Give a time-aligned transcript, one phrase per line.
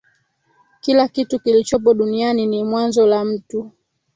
[0.81, 3.71] kila kitu kilichopo duniani ni mwanzo la mtu